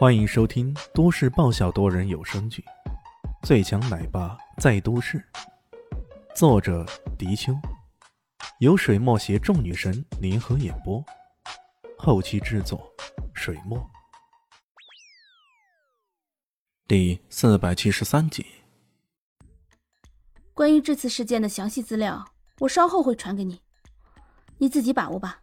[0.00, 2.64] 欢迎收听都市爆笑多人有声剧
[3.46, 5.18] 《最强奶爸在都市》，
[6.34, 6.86] 作者：
[7.18, 7.52] 迪秋，
[8.60, 11.04] 由水墨携众女神联合演播，
[11.98, 12.90] 后期制作：
[13.34, 13.78] 水墨。
[16.88, 18.46] 第四百七十三集。
[20.54, 22.24] 关于这次事件的详细资料，
[22.60, 23.60] 我稍后会传给你，
[24.56, 25.42] 你自己把握吧。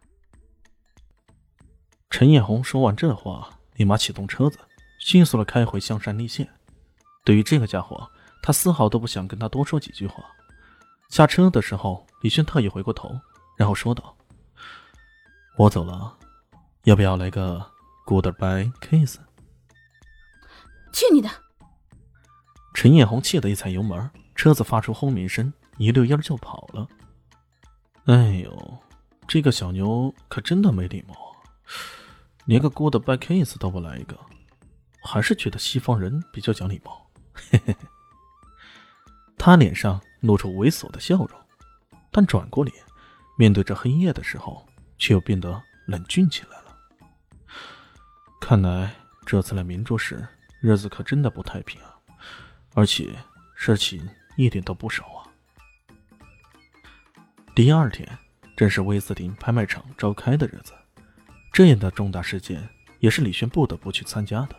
[2.10, 3.57] 陈艳红说完这话。
[3.78, 4.58] 立马启动车子，
[4.98, 6.46] 迅速的开回香山立县。
[7.24, 8.10] 对于这个家伙，
[8.42, 10.24] 他丝毫都不想跟他多说几句话。
[11.08, 13.08] 下车的时候，李轩特意回过头，
[13.56, 14.16] 然后说道
[15.56, 16.18] ：“我走了，
[16.84, 17.64] 要不要来个
[18.04, 19.18] goodbye kiss？”
[20.92, 21.30] 去你的！
[22.74, 26.88] 陈艳红气得一踩油门，车子发出轰鸣声，一溜烟就跑了。
[28.06, 28.78] 哎呦，
[29.28, 31.14] 这个小牛可真的没礼貌。
[32.48, 34.18] 连个 goodbye kiss 都不来一个，
[35.02, 37.06] 还是觉得西方人比较讲礼貌。
[37.34, 37.76] 嘿嘿嘿，
[39.36, 41.30] 他脸上露出猥琐的笑容，
[42.10, 42.74] 但转过脸，
[43.36, 46.74] 面对着黑夜的时候，却又变得冷峻起来了。
[48.40, 48.94] 看来
[49.26, 50.26] 这次来明珠时，
[50.62, 51.96] 日子可真的不太平啊，
[52.72, 53.14] 而且
[53.54, 55.28] 事情一点都不少啊。
[57.54, 58.08] 第二天，
[58.56, 60.72] 正是威斯汀拍卖场召开的日子。
[61.58, 62.68] 这样的重大事件
[63.00, 64.54] 也是李轩不得不去参加的。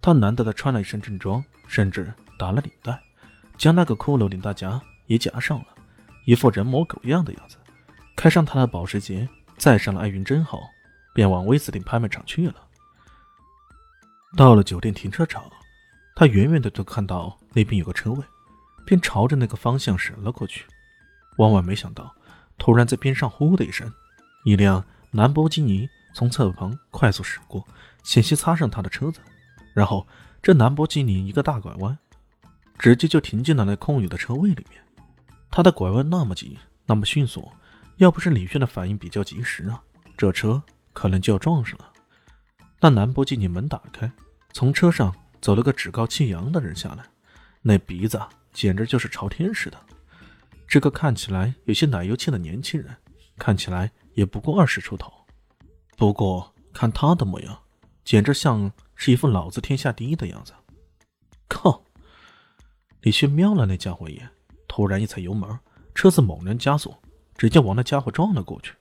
[0.00, 2.96] 他难得的穿了一身正装，甚至打了领带，
[3.58, 5.66] 将那个骷髅领带夹也夹上了，
[6.24, 7.56] 一副人模狗样的样子。
[8.14, 10.62] 开上他的保时捷，载上了艾云珍后，
[11.12, 12.54] 便往威斯汀拍卖场去了。
[14.36, 15.42] 到了酒店停车场，
[16.14, 18.22] 他远远的就看到那边有个车位，
[18.86, 20.66] 便朝着那个方向驶了过去。
[21.38, 22.14] 万万没想到，
[22.58, 23.92] 突然在边上呼的一声，
[24.44, 25.88] 一辆兰博基尼。
[26.12, 27.66] 从侧旁快速驶过，
[28.02, 29.20] 险些擦上他的车子，
[29.74, 30.06] 然后
[30.42, 31.96] 这兰博基尼一个大拐弯，
[32.78, 34.82] 直接就停进了那空余的车位里面。
[35.50, 37.50] 他的拐弯那么急，那么迅速，
[37.96, 39.82] 要不是李炫的反应比较及时啊，
[40.16, 41.92] 这车可能就要撞上了。
[42.80, 44.10] 那兰博基尼门打开，
[44.52, 47.04] 从车上走了个趾高气扬的人下来，
[47.62, 48.20] 那鼻子
[48.52, 49.78] 简直就是朝天似的。
[50.66, 52.96] 这个看起来有些奶油气的年轻人，
[53.38, 55.12] 看起来也不过二十出头。
[55.96, 57.58] 不过看他的模样，
[58.04, 60.52] 简直像是一副老子天下第一的样子。
[61.48, 61.82] 靠！
[63.02, 64.30] 李轩瞄了那家伙一眼，
[64.66, 65.58] 突然一踩油门，
[65.94, 66.94] 车子猛然加速，
[67.36, 68.74] 直接往那家伙撞了过去。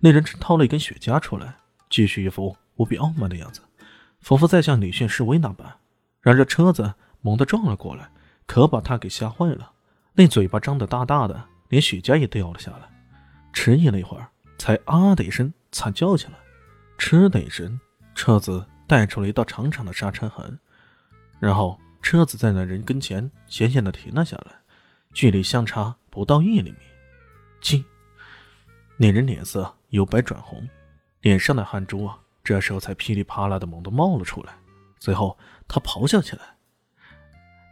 [0.00, 1.56] 那人正掏了一根雪茄出来，
[1.90, 3.60] 继续一副无比傲慢的样子，
[4.20, 5.76] 仿佛在向李迅示威那般。
[6.20, 8.10] 然而车子猛地撞了过来，
[8.46, 9.72] 可把他给吓坏了。
[10.14, 12.88] 那嘴巴张得大大的，连雪茄也掉了下来。
[13.52, 14.28] 迟疑了一会儿，
[14.58, 15.52] 才啊的一声。
[15.72, 16.34] 惨叫起来，
[16.98, 17.80] 嗤的一声，
[18.14, 20.56] 车子带出了一道长长的刹车痕，
[21.40, 24.52] 然后车子在那人跟前险险的停了下来，
[25.12, 26.78] 距离相差不到一厘米。
[27.60, 27.84] 静，
[28.96, 30.68] 那人脸色由白转红，
[31.22, 34.52] 脸上的汗珠啊，这时候才噼里啪啦的猛地冒了出来。
[35.00, 36.42] 随后他咆哮起来：“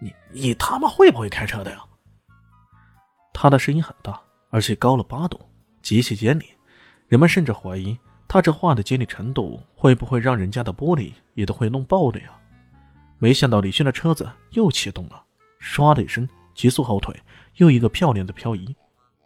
[0.00, 1.84] 你你他妈会不会开车的呀？”
[3.34, 5.40] 他的声音很大，而且高了八度，
[5.82, 6.46] 极其尖利。
[7.10, 7.98] 人们甚至怀疑
[8.28, 12.30] 他这话的尖利程度会不会让人家的玻璃也都会弄爆的呀？
[13.18, 15.20] 没想到李轩的车子又启动了，
[15.60, 17.12] 唰的一声，急速后退，
[17.56, 18.76] 又一个漂亮的漂移，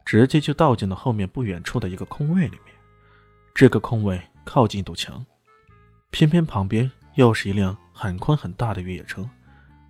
[0.03, 2.75] 直接就倒进了后面不远处的一个空位里面。
[3.55, 5.23] 这个空位靠近一堵墙，
[6.11, 9.29] 偏偏旁边又是一辆很宽很大的越野车。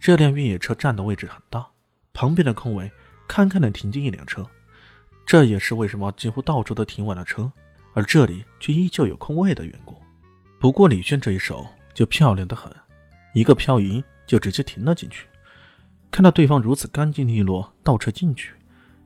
[0.00, 1.65] 这辆越野车站的位置很大，
[2.12, 2.91] 旁边的空位
[3.28, 4.44] 堪堪能停进一辆车。
[5.25, 7.50] 这也是为什么几乎到处都停满了车。
[7.94, 9.97] 而这里却依旧有空位的缘故。
[10.60, 12.71] 不过李炫这一手就漂亮的很，
[13.32, 15.27] 一个漂移就直接停了进去。
[16.10, 18.54] 看到对方如此干净利落倒车进去，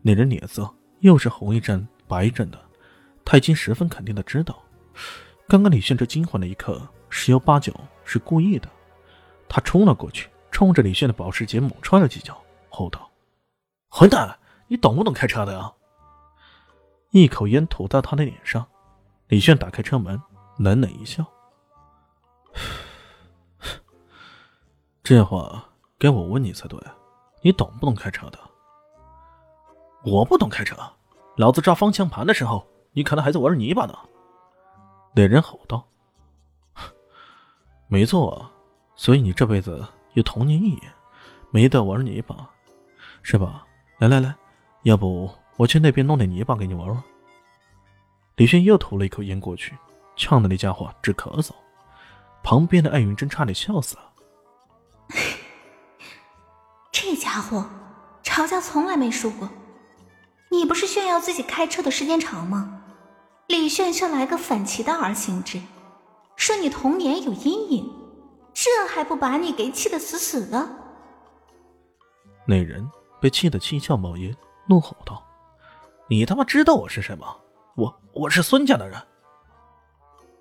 [0.03, 0.69] 那人脸色
[1.01, 2.59] 又是红一阵白一阵的。
[3.25, 4.63] 他已经十分肯定的知道，
[5.49, 8.69] 刚刚李炫这惊慌的一刻十有八九是故意的。
[9.49, 13.11] 他冲了过去，冲着李炫的保时捷猛踹了几脚，吼道
[13.89, 15.73] ：“混蛋，你懂不懂开车的呀？”
[17.13, 18.67] 一口烟吐到他的脸上。
[19.29, 20.21] 李炫打开车门，
[20.57, 21.23] 冷冷一笑
[25.05, 25.63] ：“这话
[25.99, 26.81] 该我问你才对，
[27.43, 28.39] 你懂不懂开车的
[30.03, 30.75] ？”“我不懂开车，
[31.37, 33.95] 老子抓方向盘的时候，你可能还在玩泥巴呢。”
[35.15, 35.87] 那人吼道。
[37.87, 38.51] “没错，
[38.97, 40.81] 所以你这辈子有童年阴影，
[41.51, 42.49] 没得玩泥巴，
[43.23, 43.67] 是吧？
[43.99, 44.35] 来来来，
[44.85, 47.05] 要不我去那边弄点泥巴给你玩玩。”
[48.39, 49.77] 李轩又吐了一口烟过去，
[50.17, 51.51] 呛得那家伙直咳嗽。
[52.45, 54.13] 旁边的艾云真差点笑死了。
[56.93, 57.69] 这家伙
[58.23, 59.51] 吵架从来没输过。
[60.51, 62.81] 你不是炫耀自己开车的时间长吗？
[63.49, 65.61] 李炫却来个反其道而行之，
[66.37, 67.93] 说你童年有阴影，
[68.55, 70.69] 这还不把你给气得死死的？
[72.47, 72.89] 那人
[73.21, 74.33] 被气得七窍冒烟，
[74.69, 75.23] 怒吼道
[76.09, 77.37] ：“你他妈知道我是谁吗？
[77.79, 79.01] 我我是孙家的人。”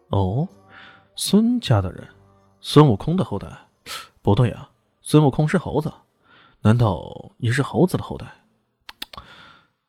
[0.09, 0.47] 哦，
[1.15, 2.07] 孙家的人，
[2.61, 3.47] 孙悟空的后代？
[4.23, 4.67] 不对啊，
[5.01, 5.93] 孙悟空是猴子，
[6.61, 8.25] 难道你是猴子的后代？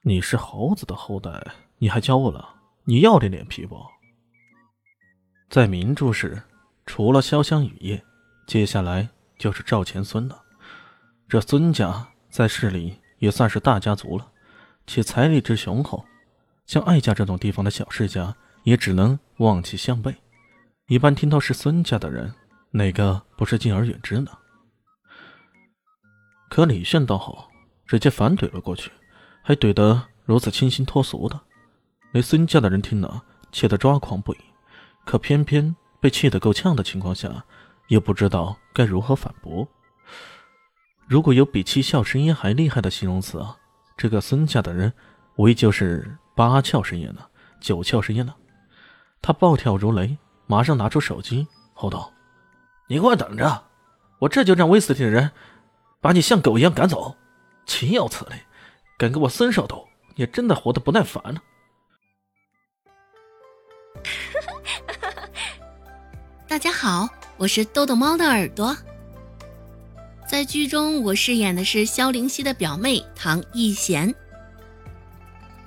[0.02, 1.42] 你是猴子的后代，
[1.78, 2.46] 你还教我了？
[2.84, 3.82] 你要点脸皮不？
[5.48, 6.42] 在明珠市，
[6.84, 8.04] 除了潇湘雨夜，
[8.46, 9.08] 接下来
[9.38, 10.42] 就是赵钱孙了。
[11.26, 14.30] 这孙家在市里也算是大家族了，
[14.86, 16.04] 且财力之雄厚，
[16.68, 20.14] 像艾家这种地方的小世家也只能望其项背。
[20.86, 22.32] 一般听到是孙家的人，
[22.70, 24.30] 哪个不是敬而远之呢？
[26.50, 27.50] 可李炫倒好，
[27.86, 28.92] 直接反怼了过去。
[29.42, 31.40] 还怼得如此清新脱俗的，
[32.12, 34.38] 那孙家的人听了，气得抓狂不已。
[35.06, 37.42] 可偏偏被气得够呛的情况下，
[37.86, 39.66] 也不知道该如何反驳。
[41.06, 43.56] 如果有比七笑声音还厉害的形容词啊，
[43.96, 44.92] 这个孙家的人
[45.36, 47.26] 无疑就是八窍生烟呢，
[47.58, 48.32] 九窍生烟呢。
[49.20, 52.12] 他暴跳如雷，马上拿出手机，吼道
[52.86, 53.64] ：“你给我等着，
[54.20, 55.32] 我这就让威斯汀的人
[56.00, 57.16] 把你像狗一样赶走，
[57.66, 58.34] 岂有此理！”
[58.96, 61.42] 敢跟我孙少斗，你真的活得不耐烦了。
[66.46, 68.76] 大家好，我是豆豆猫的耳朵。
[70.24, 74.14] 在剧中，我饰演的是萧灵溪的表妹唐艺贤。